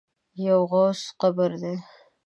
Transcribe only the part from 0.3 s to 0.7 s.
د یوه